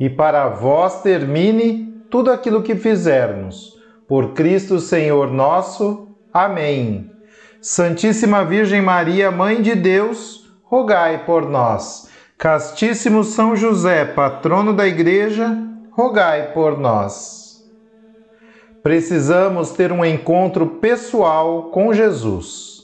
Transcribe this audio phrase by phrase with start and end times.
[0.00, 3.78] e para vós termine tudo aquilo que fizermos.
[4.08, 6.08] Por Cristo Senhor nosso.
[6.32, 7.10] Amém.
[7.60, 12.08] Santíssima Virgem Maria, Mãe de Deus, rogai por nós.
[12.38, 15.54] Castíssimo São José, patrono da Igreja,
[15.92, 17.62] rogai por nós.
[18.82, 22.80] Precisamos ter um encontro pessoal com Jesus.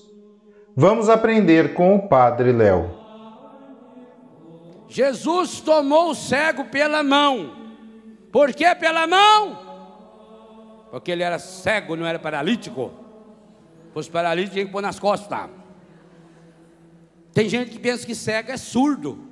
[0.77, 3.05] Vamos aprender com o Padre Léo.
[4.89, 7.56] Jesus tomou o cego pela mão.
[8.31, 9.67] Por que pela mão?
[10.91, 12.92] Porque ele era cego, não era paralítico.
[13.89, 15.51] Se fosse paralítico, tinha que pôr nas costas.
[17.33, 19.27] Tem gente que pensa que cego é surdo.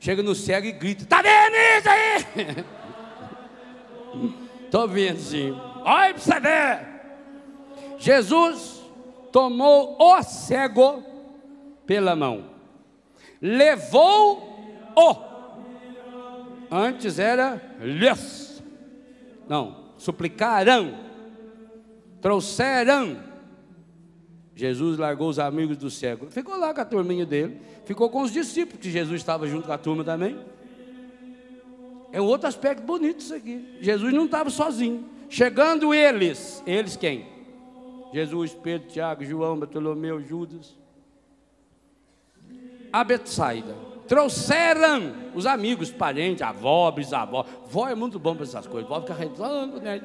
[0.00, 2.64] Chega no cego e grita: Tá vendo isso aí?
[4.64, 5.52] Estou vendo sim.
[5.84, 6.94] Olha para você ver.
[7.98, 8.82] Jesus
[9.30, 11.02] tomou o cego
[11.86, 12.50] pela mão,
[14.96, 15.34] levou-o.
[16.70, 18.62] Antes era lhes.
[19.48, 20.94] Não, suplicarão,
[22.20, 23.18] trouxeram.
[24.56, 28.32] Jesus largou os amigos do cego, ficou lá com a turminha dele, ficou com os
[28.32, 30.38] discípulos, que Jesus estava junto com a turma também.
[32.12, 33.76] É outro aspecto bonito isso aqui.
[33.80, 35.04] Jesus não estava sozinho.
[35.28, 37.26] Chegando eles, eles quem?
[38.12, 40.76] Jesus, Pedro, Tiago, João, Bartolomeu, Judas.
[42.92, 43.74] A Betsaida.
[44.06, 47.44] Trouxeram os amigos, parentes, avó, bisavó.
[47.66, 48.88] Vó é muito bom para essas coisas.
[48.88, 50.00] Vó fica rezando, né?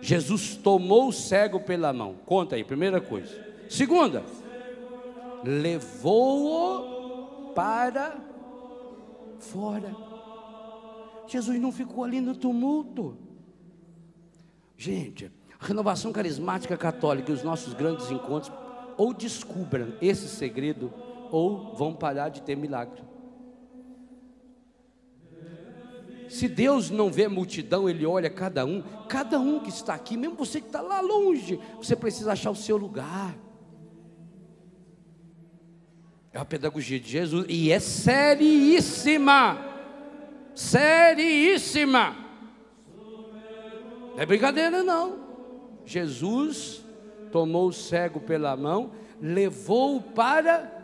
[0.00, 2.14] Jesus tomou o cego pela mão.
[2.24, 3.34] Conta aí, primeira coisa.
[3.68, 4.22] Segunda,
[5.44, 6.98] levou-o
[7.54, 8.16] para
[9.38, 9.94] fora.
[11.26, 13.16] Jesus não ficou ali no tumulto.
[14.76, 15.30] Gente,
[15.60, 18.52] a renovação carismática católica e os nossos grandes encontros
[18.96, 20.92] ou descubram esse segredo
[21.30, 23.02] ou vão parar de ter milagre.
[26.28, 30.36] Se Deus não vê multidão, Ele olha cada um, cada um que está aqui, mesmo
[30.36, 33.34] você que está lá longe, você precisa achar o seu lugar.
[36.32, 39.58] É a pedagogia de Jesus e é seríssima,
[40.54, 42.14] seríssima.
[44.14, 45.26] Não é brincadeira, não.
[45.86, 46.84] Jesus
[47.32, 50.77] tomou o cego pela mão, levou-o para,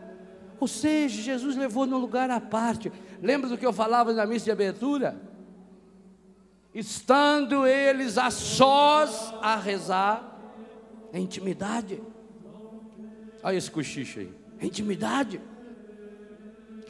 [0.59, 2.91] ou seja, Jesus levou no lugar à parte.
[3.21, 5.19] Lembra do que eu falava na missa de abertura?
[6.73, 10.39] Estando eles a sós a rezar,
[11.13, 12.01] é intimidade.
[13.41, 15.39] Olha esse cochicho aí, é intimidade.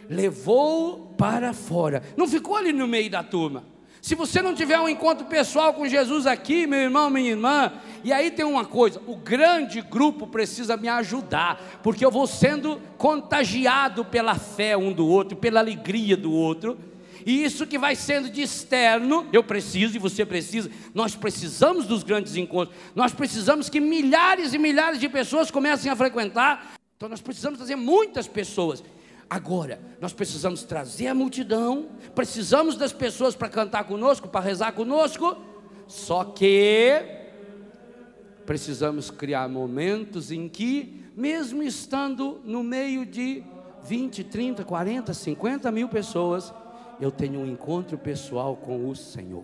[0.09, 3.74] Levou para fora, não ficou ali no meio da turma.
[4.05, 7.73] Se você não tiver um encontro pessoal com Jesus aqui, meu irmão, minha irmã,
[8.03, 12.79] e aí tem uma coisa: o grande grupo precisa me ajudar, porque eu vou sendo
[12.99, 16.77] contagiado pela fé um do outro, pela alegria do outro.
[17.25, 22.03] E isso que vai sendo de externo, eu preciso e você precisa, nós precisamos dos
[22.03, 27.21] grandes encontros, nós precisamos que milhares e milhares de pessoas comecem a frequentar, então nós
[27.21, 28.83] precisamos trazer muitas pessoas.
[29.29, 35.35] Agora, nós precisamos trazer a multidão, precisamos das pessoas para cantar conosco, para rezar conosco,
[35.87, 37.03] só que
[38.45, 43.43] precisamos criar momentos em que, mesmo estando no meio de
[43.83, 46.53] 20, 30, 40, 50 mil pessoas,
[46.99, 49.43] eu tenho um encontro pessoal com o Senhor.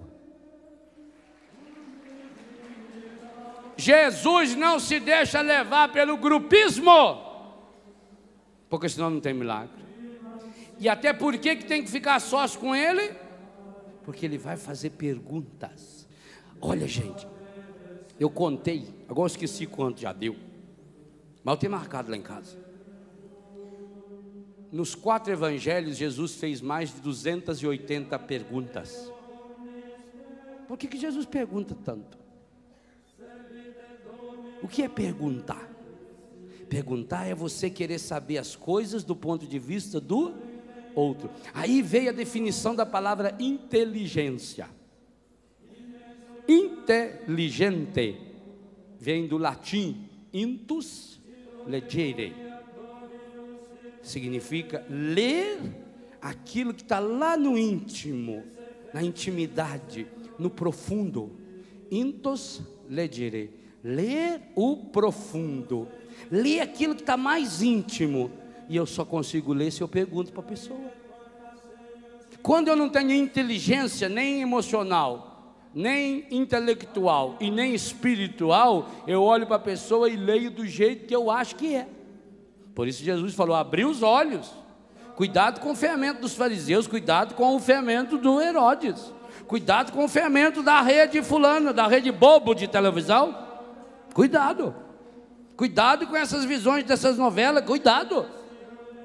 [3.76, 7.31] Jesus não se deixa levar pelo grupismo,
[8.72, 9.84] porque senão não tem milagre.
[10.80, 13.14] E até por que tem que ficar sós com ele?
[14.06, 16.08] Porque ele vai fazer perguntas.
[16.62, 17.28] Olha, gente,
[18.18, 20.38] eu contei, agora eu esqueci quanto já deu,
[21.44, 22.58] mas eu tenho marcado lá em casa.
[24.72, 29.12] Nos quatro evangelhos, Jesus fez mais de 280 perguntas.
[30.66, 32.18] Por que, que Jesus pergunta tanto?
[34.64, 35.71] O que é perguntar?
[36.72, 40.34] Perguntar é você querer saber as coisas do ponto de vista do
[40.96, 41.30] outro.
[41.54, 44.70] Aí veio a definição da palavra inteligência.
[46.48, 48.16] Inteligente
[48.98, 51.20] vem do latim intus
[51.68, 52.34] legere.
[54.02, 55.60] Significa ler
[56.22, 58.46] aquilo que está lá no íntimo,
[58.94, 60.08] na intimidade,
[60.40, 61.32] no profundo.
[61.92, 63.60] Intus legere.
[63.84, 65.90] Ler o profundo.
[66.30, 68.32] Ler aquilo que está mais íntimo.
[68.70, 70.80] E eu só consigo ler se eu pergunto para a pessoa.
[72.42, 79.58] Quando eu não tenho inteligência nem emocional, nem intelectual e nem espiritual, eu olho para
[79.58, 81.88] a pessoa e leio do jeito que eu acho que é.
[82.74, 84.52] Por isso Jesus falou: abrir os olhos.
[85.16, 89.14] Cuidado com o fermento dos fariseus, cuidado com o fermento do Herodes.
[89.48, 93.38] Cuidado com o fermento da rede fulana, da rede bobo de televisão.
[94.14, 94.74] Cuidado.
[95.62, 98.26] Cuidado com essas visões dessas novelas, cuidado.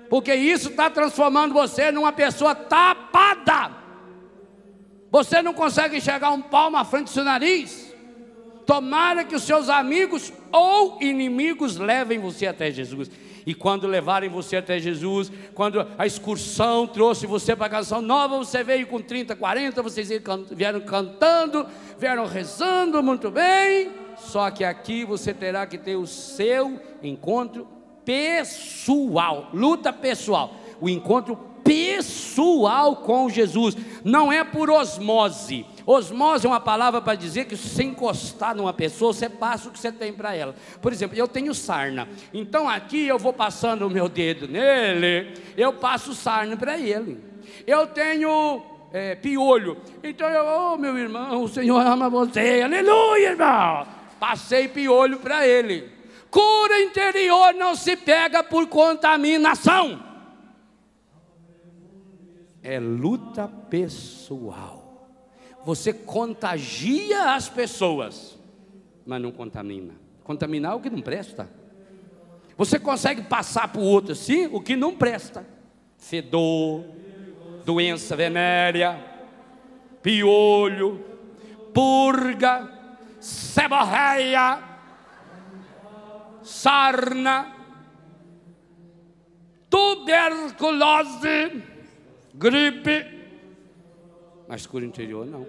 [0.08, 3.76] Porque isso está transformando você numa pessoa tapada.
[5.10, 7.94] Você não consegue enxergar um palmo à frente do seu nariz.
[8.64, 13.10] Tomara que os seus amigos ou inimigos levem você até Jesus.
[13.44, 18.38] E quando levarem você até Jesus, quando a excursão trouxe você para a canção nova,
[18.38, 20.08] você veio com 30, 40, vocês
[20.52, 21.66] vieram cantando,
[21.98, 24.05] vieram rezando muito bem.
[24.18, 27.66] Só que aqui você terá que ter o seu encontro
[28.04, 35.66] pessoal, luta pessoal, o encontro pessoal com Jesus, não é por osmose.
[35.84, 39.78] Osmose é uma palavra para dizer que se encostar numa pessoa, você passa o que
[39.78, 40.54] você tem para ela.
[40.80, 45.72] Por exemplo, eu tenho sarna, então aqui eu vou passando o meu dedo nele, eu
[45.72, 47.20] passo sarna para ele.
[47.66, 48.62] Eu tenho
[48.92, 53.95] é, piolho, então eu, oh meu irmão, o Senhor ama você, aleluia, irmão.
[54.18, 55.90] Passei piolho para ele.
[56.30, 60.02] Cura interior não se pega por contaminação.
[62.62, 65.08] É luta pessoal.
[65.64, 68.38] Você contagia as pessoas,
[69.04, 69.94] mas não contamina.
[70.24, 71.48] Contaminar é o que não presta.
[72.56, 75.46] Você consegue passar para o outro assim o que não presta:
[75.98, 76.84] fedor,
[77.64, 78.98] doença venérea,
[80.02, 81.04] piolho,
[81.72, 82.75] purga,
[83.20, 84.62] seborreia,
[86.42, 87.54] sarna,
[89.68, 91.62] tuberculose,
[92.34, 93.06] gripe,
[94.48, 95.46] mas cura interior não.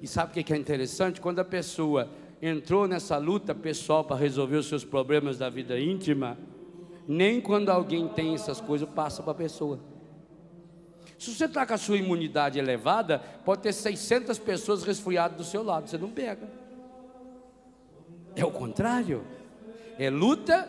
[0.00, 1.20] E sabe o que é interessante?
[1.20, 2.10] Quando a pessoa
[2.40, 6.36] entrou nessa luta pessoal para resolver os seus problemas da vida íntima,
[7.08, 9.80] nem quando alguém tem essas coisas passa para a pessoa.
[11.18, 15.62] Se você está com a sua imunidade elevada, pode ter 600 pessoas resfriadas do seu
[15.62, 16.48] lado, você não pega.
[18.34, 19.24] É o contrário.
[19.98, 20.68] É luta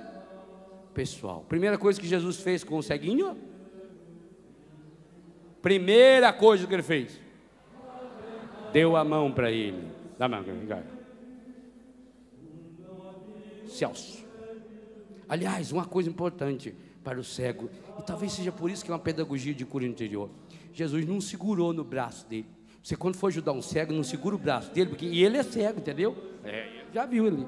[0.94, 1.44] pessoal.
[1.50, 3.38] Primeira coisa que Jesus fez com o ceguinho.
[5.62, 7.19] Primeira coisa que ele fez.
[8.71, 9.88] Deu a mão para ele.
[10.18, 10.45] Dá a mão,
[13.68, 14.24] Celso.
[15.27, 16.75] Aliás, uma coisa importante
[17.06, 17.69] para o cego,
[18.00, 20.28] e talvez seja por isso que é uma pedagogia de cura interior.
[20.74, 22.48] Jesus não segurou no braço dele.
[22.81, 25.44] Você, quando for ajudar um cego, não segura o braço dele, porque e ele é
[25.44, 26.18] cego, entendeu?
[26.44, 27.46] É, já viu ali.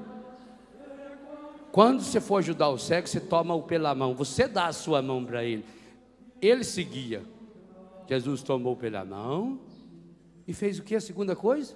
[1.72, 5.24] Quando você for ajudar o cego, você toma-o pela mão, você dá a sua mão
[5.24, 5.64] para ele.
[6.40, 7.22] Ele seguia.
[8.08, 9.60] Jesus tomou pela mão
[10.46, 10.94] e fez o que?
[10.94, 11.74] A segunda coisa?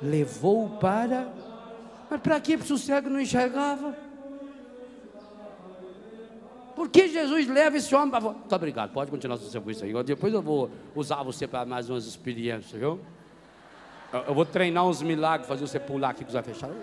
[0.00, 1.32] Levou para.
[2.10, 3.96] Mas para que se o cego não enxergava?
[6.74, 8.20] Por que Jesus leva esse homem para?
[8.20, 10.04] Muito obrigado, pode continuar seu serviço aí.
[10.04, 13.00] Depois eu vou usar você para mais umas experiências, viu?
[14.12, 16.76] Eu vou treinar uns milagres, fazer você pular aqui com os olhos fechados.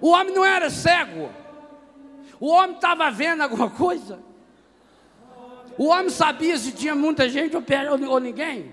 [0.00, 1.30] O homem não era cego.
[2.40, 4.18] O homem estava vendo alguma coisa.
[5.78, 7.62] O homem sabia se tinha muita gente ou,
[8.08, 8.72] ou ninguém.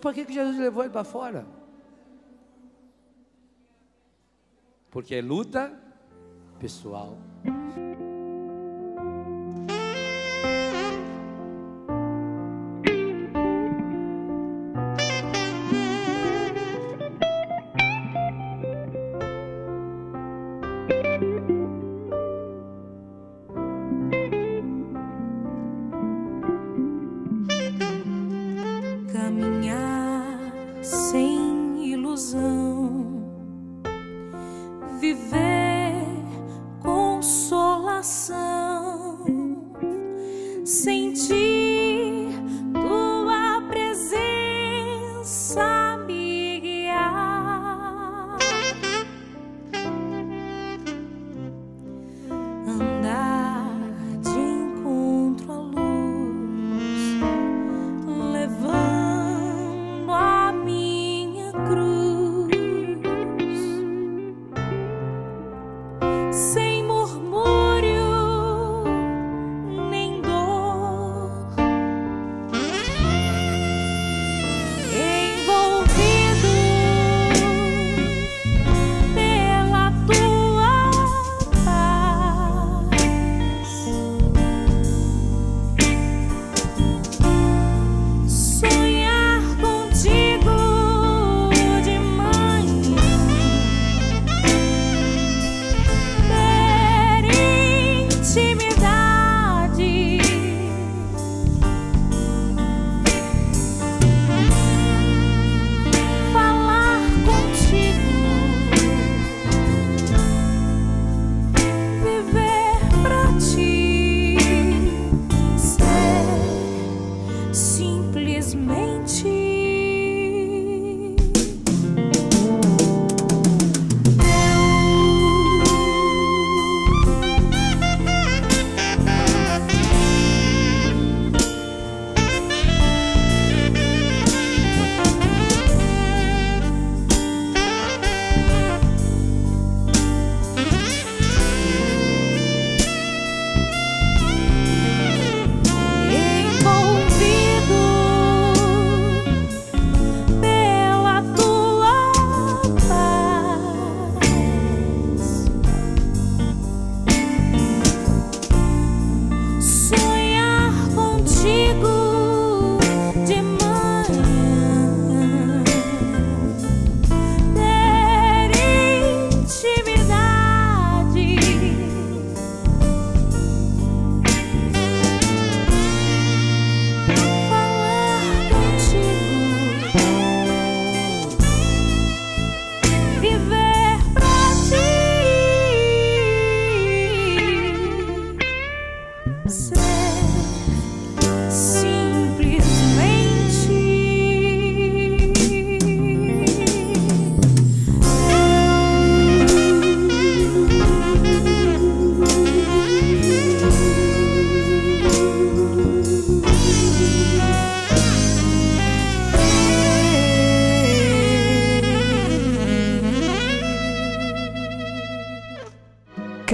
[0.00, 1.46] Por que, que Jesus levou ele para fora?
[4.90, 5.72] Porque é luta
[6.58, 7.18] pessoal.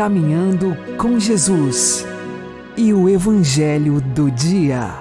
[0.06, 2.06] Caminhando com Jesus
[2.76, 4.94] e o Evangelho do Dia.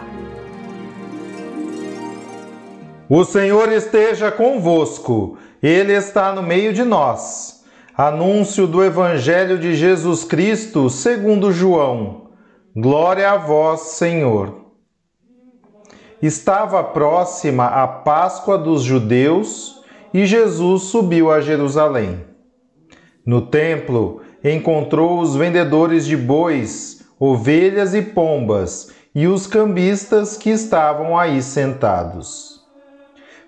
[3.08, 7.64] O Senhor esteja convosco, Ele está no meio de nós.
[7.96, 12.32] Anúncio do Evangelho de Jesus Cristo segundo João.
[12.76, 14.72] Glória a vós, Senhor.
[16.20, 22.26] Estava próxima a Páscoa dos judeus e Jesus subiu a Jerusalém.
[23.24, 31.18] No templo, encontrou os vendedores de bois, ovelhas e pombas e os cambistas que estavam
[31.18, 32.62] aí sentados.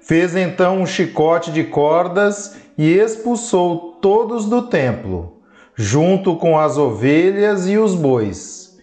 [0.02, 5.34] Fez então um chicote de cordas e expulsou todos do templo,
[5.76, 8.78] junto com as ovelhas e os bois.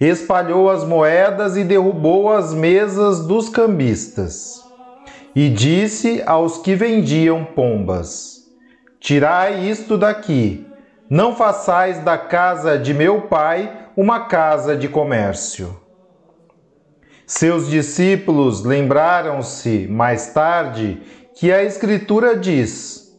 [0.00, 4.64] Espalhou as moedas e derrubou as mesas dos cambistas.
[5.36, 8.46] E disse aos que vendiam pombas:
[8.98, 10.66] Tirai isto daqui
[11.10, 15.76] não façais da casa de meu pai uma casa de comércio.
[17.26, 21.02] Seus discípulos lembraram-se mais tarde
[21.34, 23.12] que a Escritura diz: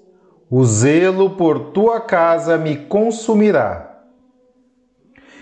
[0.49, 3.89] O zelo por tua casa me consumirá.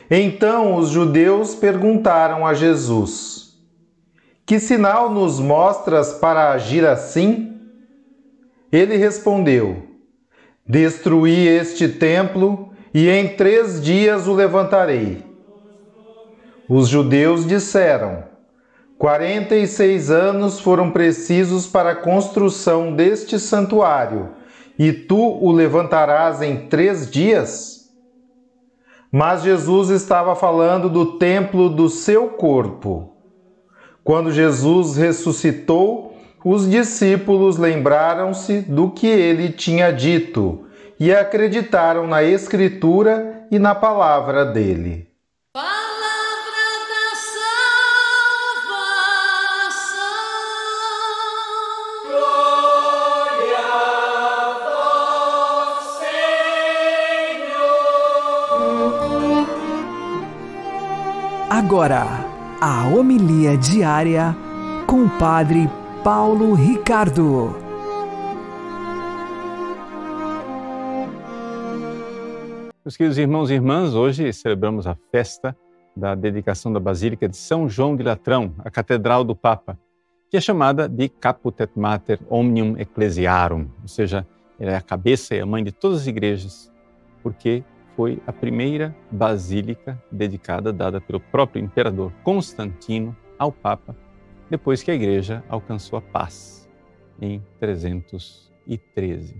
[0.10, 3.54] Então os judeus perguntaram a Jesus:
[4.44, 7.60] Que sinal nos mostras para agir assim?
[8.72, 9.89] Ele respondeu:
[10.70, 15.26] Destruí este templo e em três dias o levantarei.
[16.70, 18.24] Os judeus disseram:
[18.96, 24.30] Quarenta e seis anos foram precisos para a construção deste santuário,
[24.78, 27.90] e tu o levantarás em três dias?
[29.12, 33.16] Mas Jesus estava falando do templo do seu corpo.
[34.04, 36.09] Quando Jesus ressuscitou,
[36.44, 40.66] os discípulos lembraram-se do que ele tinha dito
[41.00, 45.08] e acreditaram na Escritura e na palavra dele.
[45.54, 45.70] Palavra
[46.90, 47.16] da
[48.66, 50.06] salvação.
[52.08, 53.60] Glória
[54.38, 55.84] a vós,
[57.30, 57.68] Senhor.
[61.50, 62.06] Agora,
[62.62, 64.36] a homilia diária
[64.86, 65.70] com o Padre
[66.12, 67.56] Paulo Ricardo.
[72.84, 75.56] Meus queridos irmãos e irmãs, hoje celebramos a festa
[75.96, 79.78] da dedicação da Basílica de São João de Latrão, a Catedral do Papa,
[80.32, 84.26] que é chamada de Caput et Mater Omnium Ecclesiarum, ou seja,
[84.60, 86.74] ela é a cabeça e a mãe de todas as igrejas,
[87.22, 87.64] porque
[87.96, 93.96] foi a primeira basílica dedicada, dada pelo próprio imperador Constantino ao Papa
[94.50, 96.68] depois que a igreja alcançou a paz
[97.22, 99.36] em 313.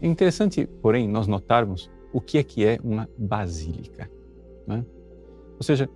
[0.00, 4.10] É interessante, porém, nós notarmos o que é que é uma basílica.
[4.66, 4.84] Né?
[5.56, 5.88] Ou seja,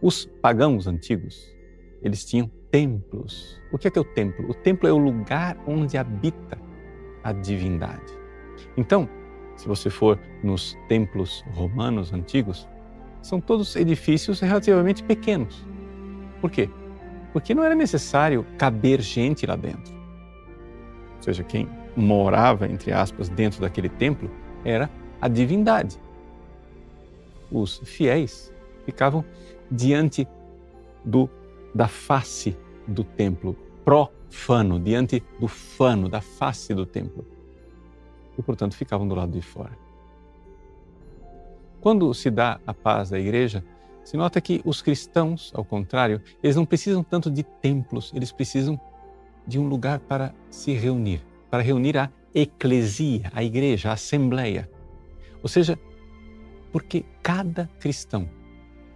[0.00, 1.54] os pagãos antigos,
[2.02, 3.60] eles tinham templos.
[3.72, 4.48] O que é que é o templo?
[4.48, 6.58] O templo é o lugar onde habita
[7.22, 8.12] a divindade.
[8.76, 9.08] Então,
[9.56, 12.68] se você for nos templos romanos antigos,
[13.22, 15.64] são todos edifícios relativamente pequenos
[16.44, 16.68] por quê?
[17.32, 19.94] Porque não era necessário caber gente lá dentro.
[21.16, 24.30] Ou seja, quem morava, entre aspas, dentro daquele templo
[24.62, 24.90] era
[25.22, 25.98] a divindade.
[27.50, 28.52] Os fiéis
[28.84, 29.24] ficavam
[29.70, 30.28] diante
[31.02, 31.30] do,
[31.74, 32.54] da face
[32.86, 37.24] do templo, profano, diante do fano, da face do templo.
[38.36, 39.72] E, portanto, ficavam do lado de fora.
[41.80, 43.64] Quando se dá a paz da igreja,
[44.04, 48.78] se nota que os cristãos, ao contrário, eles não precisam tanto de templos, eles precisam
[49.46, 54.70] de um lugar para se reunir, para reunir a eclesia, a igreja, a assembleia.
[55.42, 55.78] Ou seja,
[56.70, 58.28] porque cada cristão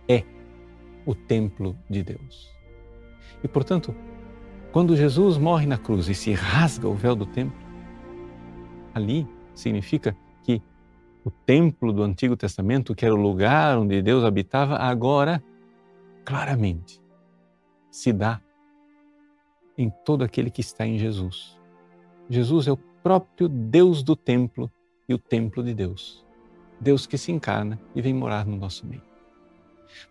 [0.06, 0.24] é
[1.06, 2.54] o templo de Deus.
[3.42, 3.94] E, portanto,
[4.72, 7.56] quando Jesus morre na cruz e se rasga o véu do templo,
[8.92, 10.14] ali significa
[11.24, 15.42] o templo do Antigo Testamento, que era o lugar onde Deus habitava, agora
[16.24, 17.00] claramente
[17.90, 18.40] se dá
[19.76, 21.58] em todo aquele que está em Jesus.
[22.28, 24.70] Jesus é o próprio Deus do templo
[25.08, 26.24] e o templo de Deus.
[26.80, 29.02] Deus que se encarna e vem morar no nosso meio.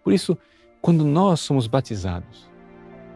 [0.04, 0.38] Por isso,
[0.82, 2.50] quando nós somos batizados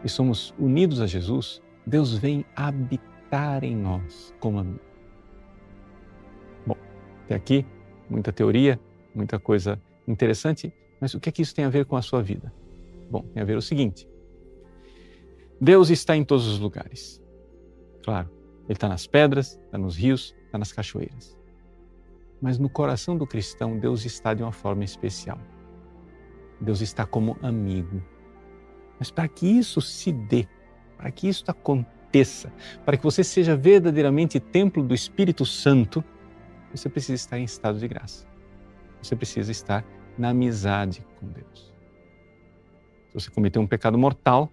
[0.04, 4.80] e somos unidos a Jesus, Deus vem habitar em nós como amigo.
[6.66, 6.76] Bom,
[7.24, 7.66] até aqui
[8.12, 8.78] muita teoria,
[9.14, 12.22] muita coisa interessante, mas o que é que isso tem a ver com a sua
[12.22, 12.52] vida?
[13.10, 14.06] Bom, tem a ver o seguinte:
[15.60, 17.20] Deus está em todos os lugares.
[18.04, 18.28] Claro,
[18.64, 21.36] Ele está nas pedras, está nos rios, está nas cachoeiras.
[22.40, 25.38] Mas no coração do cristão, Deus está de uma forma especial.
[26.60, 28.02] Deus está como amigo.
[28.98, 30.46] Mas para que isso se dê,
[30.96, 32.52] para que isso aconteça,
[32.84, 36.04] para que você seja verdadeiramente templo do Espírito Santo,
[36.72, 38.26] você precisa estar em estado de graça.
[39.02, 39.84] Você precisa estar
[40.16, 41.72] na amizade com Deus.
[43.08, 44.50] Se você cometeu um pecado mortal,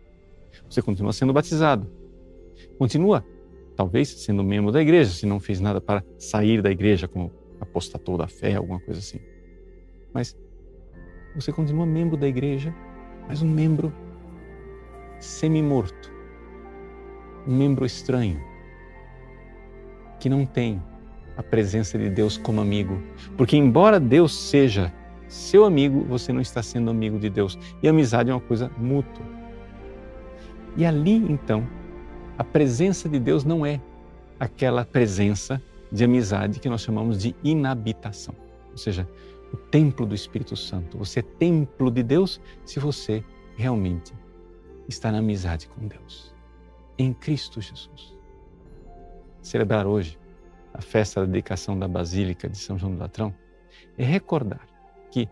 [0.70, 1.90] você continua sendo batizado.
[2.78, 3.26] Continua,
[3.76, 8.18] talvez, sendo membro da igreja, se não fez nada para sair da igreja, como apostatou
[8.18, 9.20] da fé, alguma coisa assim.
[10.14, 10.38] Mas
[11.36, 12.76] você continua membro da igreja,
[13.28, 13.94] mas um membro
[15.20, 16.12] semi-morto,
[17.48, 18.42] um membro estranho,
[20.20, 20.82] que não tem
[21.40, 23.02] a presença de Deus como amigo.
[23.38, 24.94] Porque, embora Deus seja
[25.30, 27.58] seu amigo, você não está sendo amigo de Deus.
[27.82, 29.26] E amizade é uma coisa mútua.
[30.76, 31.66] E ali, então,
[32.38, 33.80] a presença de Deus não é
[34.38, 38.36] aquela presença de amizade que nós chamamos de inabitação.
[38.72, 39.08] Ou seja,
[39.54, 40.98] o templo do Espírito Santo.
[40.98, 43.24] Você é templo de Deus se você
[43.56, 44.14] realmente
[44.90, 46.36] está na amizade com Deus,
[46.98, 48.14] em Cristo Jesus.
[49.42, 50.19] Celebrar hoje
[50.74, 53.34] a festa da dedicação da Basílica de São João do Latrão
[53.98, 54.66] é recordar
[55.12, 55.28] que,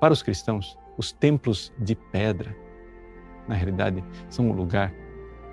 [0.00, 2.54] para os cristãos, os templos de pedra,
[3.46, 4.92] na realidade, são o lugar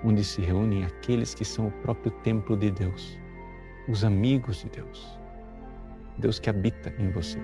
[0.04, 3.18] onde se reúnem aqueles que são o próprio templo de Deus,
[3.88, 5.18] os amigos de Deus,
[6.18, 7.38] Deus que habita em você.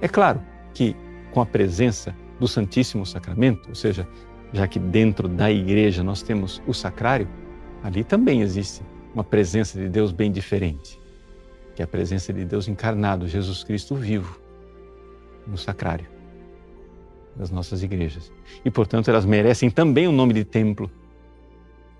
[0.00, 0.42] É claro
[0.74, 0.96] que
[1.32, 4.06] com a presença do Santíssimo Sacramento, ou seja,
[4.52, 7.28] já que dentro da igreja nós temos o sacrário,
[7.82, 8.82] ali também existe
[9.14, 11.00] uma presença de Deus bem diferente,
[11.74, 14.40] que é a presença de Deus encarnado, Jesus Cristo vivo,
[15.46, 16.06] no sacrário
[17.36, 18.32] das nossas igrejas.
[18.64, 20.90] E, portanto, elas merecem também o nome de templo.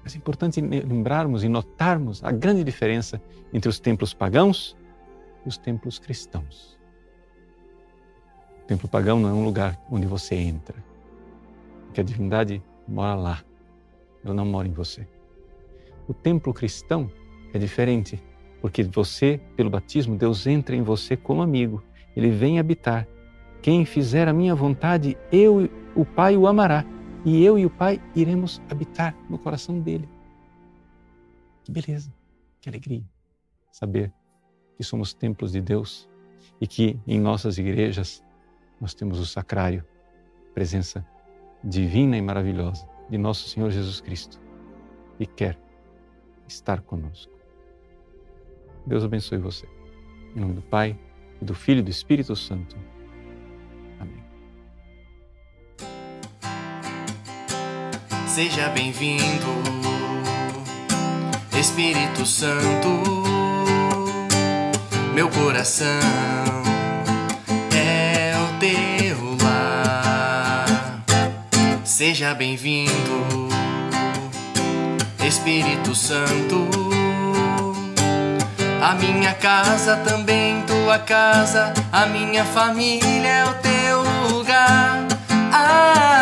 [0.02, 3.22] Mas é importante lembrarmos e notarmos a grande diferença
[3.52, 4.76] entre os templos pagãos
[5.44, 6.78] e os templos cristãos.
[8.62, 10.76] O templo pagão não é um lugar onde você entra,
[11.86, 13.44] porque a divindade mora lá,
[14.24, 15.06] ela não mora em você.
[16.06, 17.10] O templo cristão
[17.52, 18.22] é diferente,
[18.60, 21.82] porque você, pelo batismo, Deus entra em você como amigo,
[22.16, 23.06] ele vem habitar.
[23.60, 26.84] Quem fizer a minha vontade, eu, o Pai, o amará,
[27.24, 30.08] e eu e o Pai iremos habitar no coração dele.
[31.64, 32.12] Que beleza,
[32.60, 33.04] que alegria
[33.72, 34.12] saber
[34.76, 36.08] que somos templos de Deus
[36.60, 38.22] e que em nossas igrejas
[38.80, 39.84] nós temos o sacrário,
[40.54, 41.04] presença
[41.64, 44.40] divina e maravilhosa de nosso Senhor Jesus Cristo,
[45.18, 45.58] e quer
[46.46, 47.32] estar conosco.
[48.86, 49.66] Deus abençoe você.
[50.34, 50.98] Em nome do Pai,
[51.40, 52.76] e do Filho e do Espírito Santo.
[54.00, 54.22] Amém.
[58.26, 59.22] Seja bem-vindo,
[61.58, 62.88] Espírito Santo,
[65.14, 65.86] meu coração
[67.76, 71.04] é o teu lar.
[71.84, 73.51] Seja bem-vindo,
[75.32, 76.68] Espírito Santo.
[78.82, 85.06] A minha casa também tua casa, a minha família é o teu lugar.
[85.50, 86.21] Ah,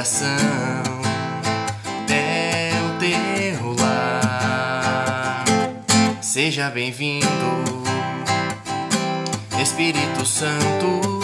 [0.00, 0.28] coração
[2.08, 5.44] é o teu lar.
[6.22, 7.26] Seja bem-vindo,
[9.60, 11.20] Espírito Santo.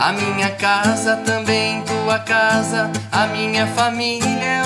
[0.00, 4.57] A minha casa também tua casa, a minha família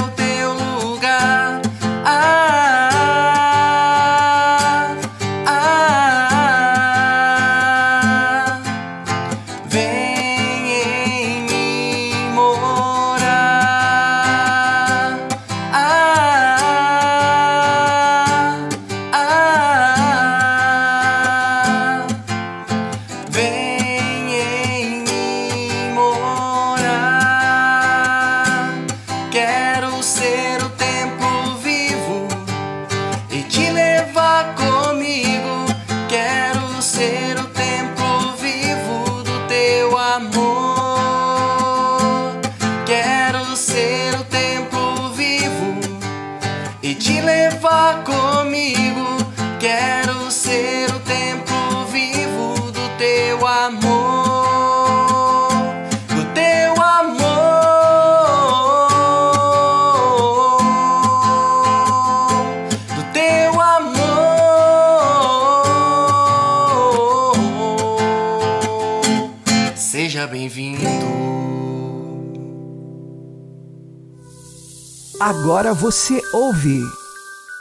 [75.73, 76.83] Agora você ouve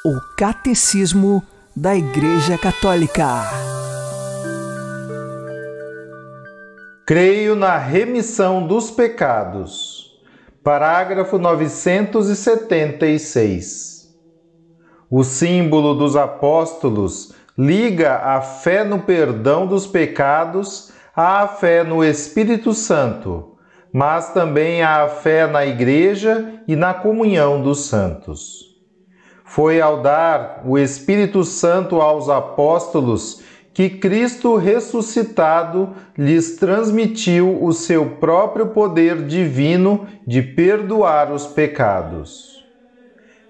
[0.04, 1.41] o Catecismo
[1.74, 3.45] da Igreja Católica.
[7.06, 10.21] Creio na remissão dos pecados.
[10.62, 14.13] Parágrafo 976.
[15.10, 22.74] O símbolo dos apóstolos liga a fé no perdão dos pecados à fé no Espírito
[22.74, 23.50] Santo
[23.93, 28.71] mas também à fé na Igreja e na comunhão dos santos.
[29.43, 38.12] Foi ao dar o Espírito Santo aos apóstolos que Cristo ressuscitado lhes transmitiu o seu
[38.12, 42.65] próprio poder divino de perdoar os pecados.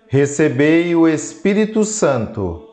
[0.07, 2.67] Recebei o Espírito Santo.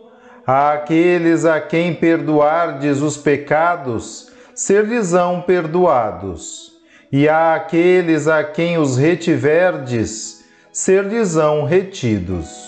[0.47, 6.78] Àqueles a quem perdoardes os pecados, ser-lhes-ão perdoados
[7.11, 12.68] e àqueles a quem os retiverdes, ser-lhes-ão retidos.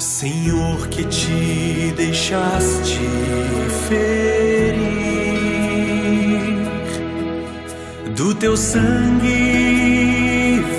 [0.00, 2.98] Senhor, que te deixaste
[3.86, 4.80] ferir,
[8.16, 9.30] do teu sangue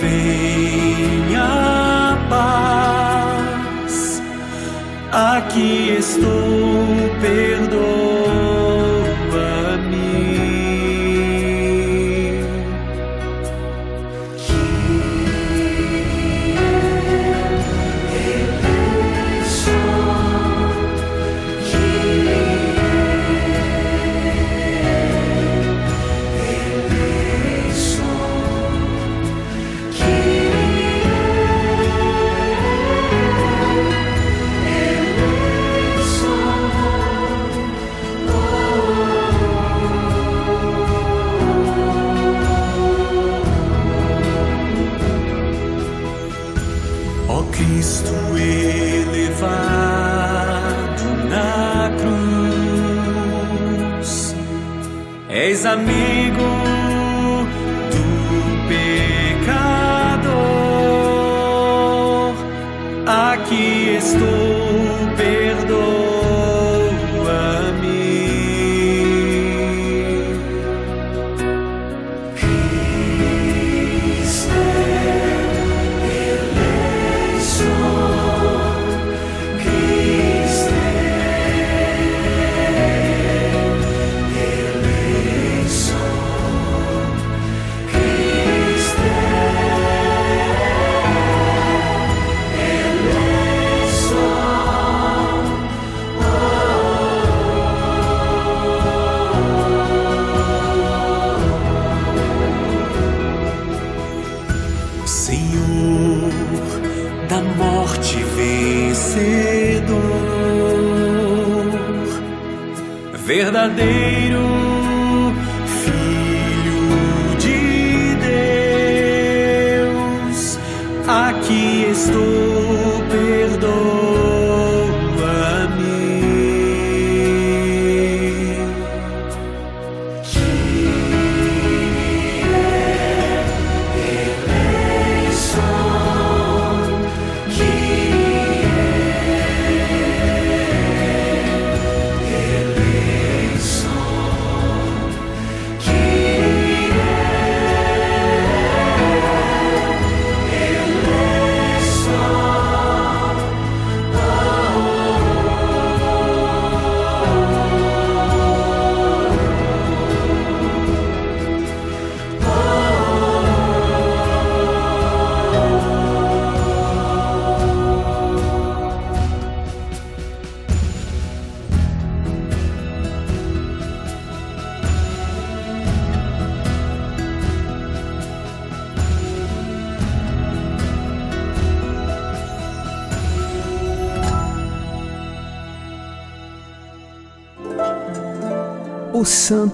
[0.01, 2.17] vem a
[3.87, 4.23] paz.
[5.11, 6.87] Aqui estou,
[7.21, 8.10] perdoado.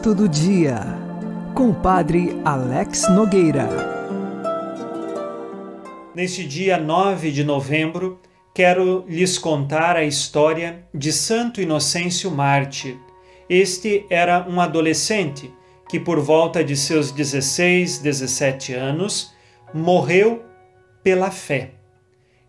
[0.07, 0.79] Santo do Dia,
[1.53, 3.67] com o Padre Alex Nogueira.
[6.15, 8.17] Neste dia 9 de novembro,
[8.53, 12.97] quero lhes contar a história de Santo Inocêncio Mártir,
[13.49, 15.53] Este era um adolescente
[15.89, 19.33] que, por volta de seus 16, 17 anos,
[19.73, 20.41] morreu
[21.03, 21.71] pela fé.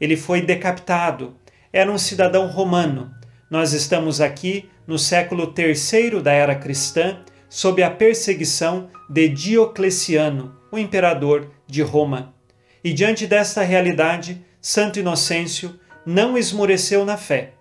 [0.00, 1.34] Ele foi decapitado.
[1.72, 3.10] Era um cidadão romano.
[3.50, 7.18] Nós estamos aqui no século III da era cristã,
[7.48, 12.34] sob a perseguição de Diocleciano, o imperador de Roma.
[12.82, 17.54] E diante desta realidade, Santo Inocêncio não esmoreceu na fé.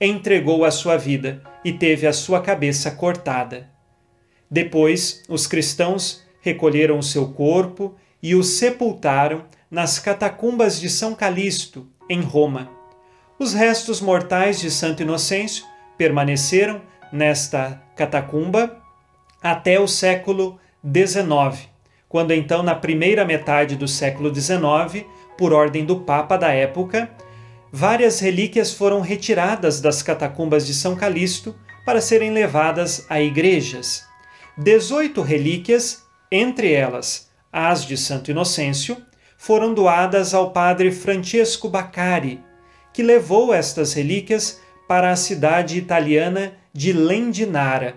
[0.00, 3.68] Entregou a sua vida e teve a sua cabeça cortada.
[4.50, 11.86] Depois, os cristãos recolheram o seu corpo e o sepultaram nas catacumbas de São Calixto,
[12.08, 12.70] em Roma.
[13.38, 15.64] Os restos mortais de Santo Inocêncio
[15.96, 18.79] permaneceram nesta catacumba
[19.42, 21.68] até o século XIX,
[22.08, 25.06] quando então, na primeira metade do século XIX,
[25.38, 27.10] por ordem do Papa da época,
[27.72, 31.54] várias relíquias foram retiradas das catacumbas de São Calixto
[31.86, 34.04] para serem levadas a igrejas.
[34.56, 38.96] Dezoito relíquias, entre elas as de Santo Inocêncio,
[39.36, 42.40] foram doadas ao padre Francesco Baccari,
[42.92, 47.96] que levou estas relíquias para a cidade italiana de Lendinara.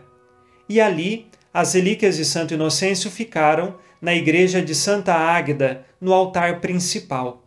[0.69, 6.59] E ali as relíquias de Santo Inocêncio ficaram na igreja de Santa Águeda, no altar
[6.59, 7.43] principal.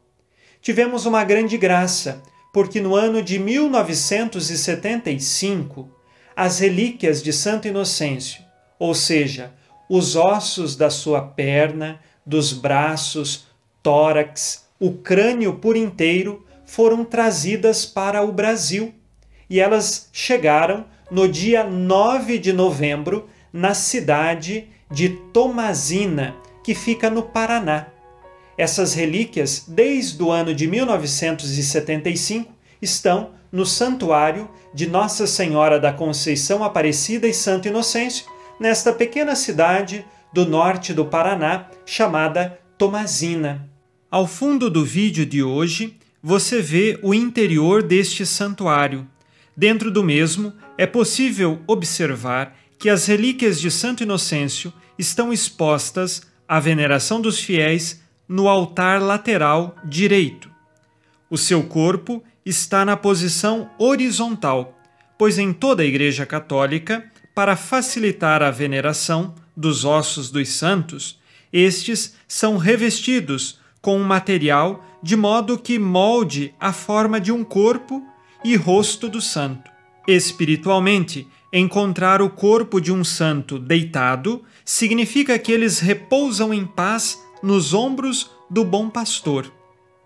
[0.62, 5.90] Tivemos uma grande graça, porque no ano de 1975,
[6.35, 8.42] as relíquias de Santo Inocêncio,
[8.79, 9.53] ou seja,
[9.88, 13.47] os ossos da sua perna, dos braços,
[13.83, 18.95] tórax, o crânio por inteiro foram trazidas para o Brasil
[19.49, 27.23] e elas chegaram no dia 9 de novembro na cidade de Tomazina, que fica no
[27.23, 27.87] Paraná.
[28.59, 36.62] Essas relíquias, desde o ano de 1975, estão no Santuário de Nossa Senhora da Conceição
[36.62, 38.27] Aparecida e Santo Inocêncio,
[38.61, 43.69] nesta pequena cidade do norte do Paraná chamada Tomazina.
[44.11, 49.07] Ao fundo do vídeo de hoje, você vê o interior deste santuário.
[49.57, 56.60] Dentro do mesmo, é possível observar que as relíquias de Santo Inocêncio estão expostas à
[56.60, 60.50] veneração dos fiéis no altar lateral direito.
[61.30, 64.78] O seu corpo está na posição horizontal,
[65.18, 71.18] pois em toda a Igreja Católica, para facilitar a veneração dos ossos dos santos,
[71.52, 78.02] estes são revestidos com um material de modo que molde a forma de um corpo
[78.44, 79.70] e rosto do santo.
[80.06, 81.26] Espiritualmente,
[81.59, 88.31] encontrar o corpo de um santo deitado significa que eles repousam em paz nos ombros
[88.51, 89.51] do bom pastor.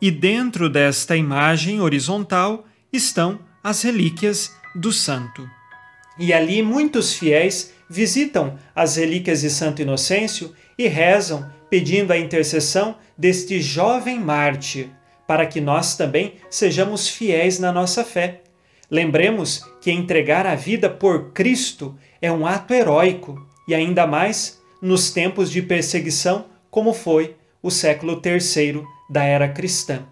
[0.01, 5.49] E dentro desta imagem horizontal estão as relíquias do santo.
[6.19, 12.97] E ali muitos fiéis visitam as relíquias de Santo Inocêncio e rezam pedindo a intercessão
[13.17, 14.89] deste jovem mártir,
[15.27, 18.43] para que nós também sejamos fiéis na nossa fé.
[18.91, 25.11] Lembremos que entregar a vida por Cristo é um ato heróico e ainda mais nos
[25.11, 30.07] tempos de perseguição, como foi o século III da era cristã.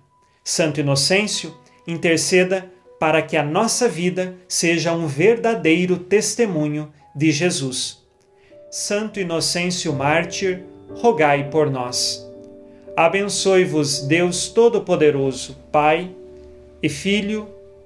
[0.45, 1.55] Santo Inocêncio,
[1.87, 8.03] interceda para que a nossa vida seja um verdadeiro testemunho de Jesus.
[8.71, 12.27] Santo Inocêncio Mártir, rogai por nós.
[12.97, 16.11] Abençoe-vos Deus Todo-Poderoso, Pai
[16.83, 17.49] e Filho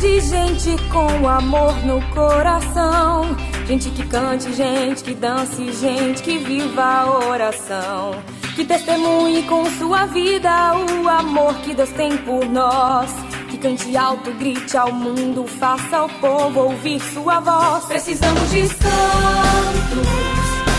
[0.00, 3.36] De gente com amor no coração.
[3.66, 8.12] Gente que cante, gente que dance, gente que viva a oração.
[8.54, 13.10] Que testemunhe com sua vida o amor que Deus tem por nós.
[13.50, 17.84] Que cante alto, grite ao mundo, faça ao povo ouvir sua voz.
[17.84, 20.06] Precisamos de santos,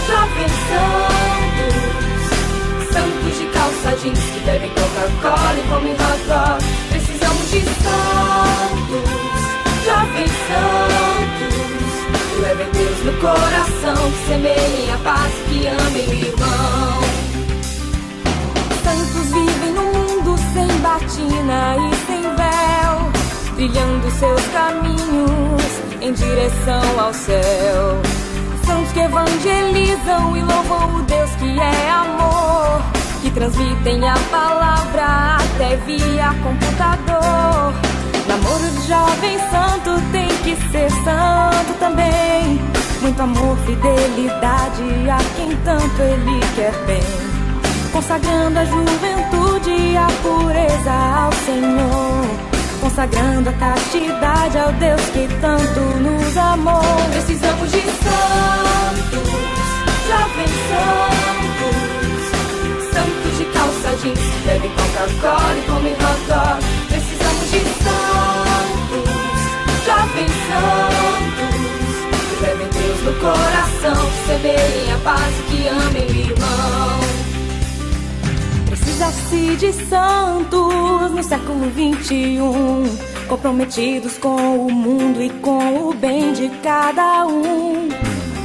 [0.07, 1.77] jovens santos.
[2.93, 6.87] Santos de calça jeans que bebem Coca-Cola e comem hot.
[7.49, 9.09] De santos,
[9.85, 11.57] jovens santos.
[12.41, 17.01] Levem Deus no coração, que a paz, que amem o irmão.
[18.83, 23.11] Santos vivem no mundo sem batina e sem véu,
[23.55, 28.01] trilhando seus caminhos em direção ao céu.
[28.65, 32.81] Santos que evangelizam e louvam o Deus que é amor,
[33.27, 37.73] que transmitem a palavra até via computador.
[38.25, 42.59] Namoro de jovem santo tem que ser santo também.
[43.01, 47.03] Muito amor, fidelidade a quem tanto ele quer bem.
[47.91, 52.47] Consagrando a juventude a pureza ao Senhor
[52.79, 56.81] consagrando a castidade ao Deus que tanto nos amou.
[57.11, 59.56] Precisamos de santos,
[65.07, 66.17] Coca-Cola e come hot.
[66.87, 69.07] Precisamos de santos,
[69.85, 71.95] jovens santos,
[72.29, 76.99] que levem Deus no coração, que semeiem a paz e que amem o irmão.
[78.65, 82.83] Precisa-se de santos no século 21,
[83.27, 87.87] comprometidos com o mundo e com o bem de cada um.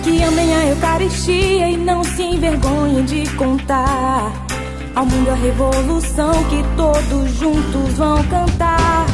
[0.05, 4.42] Que amem a Eucaristia e não se envergonhem de contar
[4.95, 9.07] ao mundo a revolução que todos juntos vão cantar.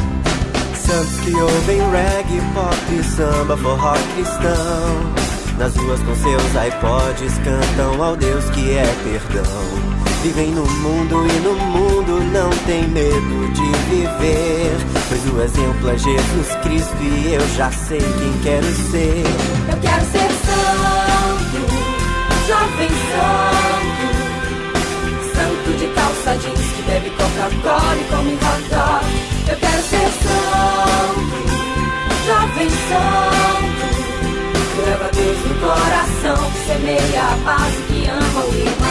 [0.75, 5.29] Santos que ouvem reggae, pop, samba, forró cristão.
[5.57, 9.99] Nas ruas com seus iPods cantam ao Deus que é perdão.
[10.23, 14.71] Vivem no mundo e no mundo não tem medo de viver.
[15.07, 19.23] Pois o exemplo é Jesus Cristo e eu já sei quem quero ser.
[19.69, 21.67] Eu quero ser santo,
[22.47, 23.68] jovem santo.
[26.29, 29.05] Calça jeans que bebe Coca-Cola e come hot dog.
[29.49, 31.47] Eu quero ser santo,
[32.27, 33.89] jovem santo.
[34.85, 38.89] Leva Deus no coração, que semeia a paz e que ama o irmão.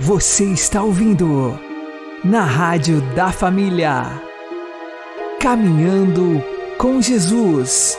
[0.00, 1.58] Você está ouvindo
[2.24, 4.29] na Rádio da Família.
[5.40, 6.44] Caminhando
[6.76, 7.98] com Jesus.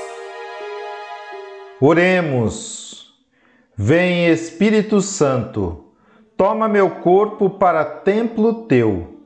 [1.81, 3.15] Oremos.
[3.75, 5.85] Vem Espírito Santo,
[6.37, 9.23] toma meu corpo para templo teu.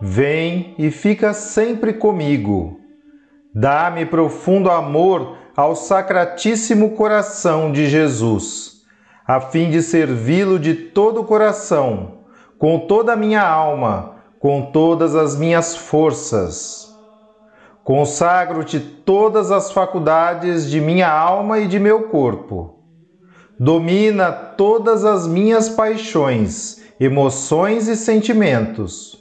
[0.00, 2.78] Vem e fica sempre comigo.
[3.52, 8.82] Dá-me profundo amor ao Sacratíssimo Coração de Jesus,
[9.26, 12.20] a fim de servi-lo de todo o coração,
[12.56, 16.79] com toda a minha alma, com todas as minhas forças.
[17.84, 22.78] Consagro-te todas as faculdades de minha alma e de meu corpo.
[23.58, 29.18] Domina todas as minhas paixões, emoções e sentimentos.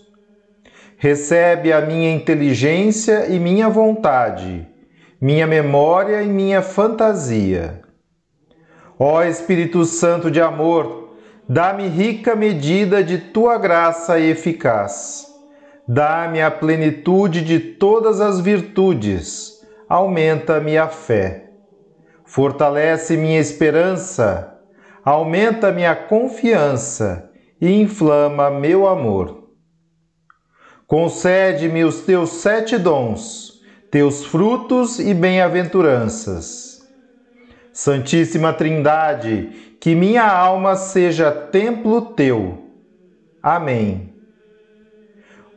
[0.97, 4.67] Recebe a minha inteligência e minha vontade,
[5.19, 7.81] minha memória e minha fantasia.
[8.97, 11.15] Ó Espírito Santo de amor,
[11.47, 15.28] dá-me rica medida de tua graça eficaz.
[15.91, 19.59] Dá-me a plenitude de todas as virtudes,
[19.89, 21.49] aumenta-me a fé.
[22.23, 24.55] Fortalece minha esperança,
[25.03, 29.49] aumenta minha confiança e inflama meu amor.
[30.85, 33.59] Concede-me os teus sete dons,
[33.89, 36.87] teus frutos e bem-aventuranças.
[37.73, 42.59] Santíssima Trindade, que minha alma seja templo teu.
[43.41, 44.08] Amém.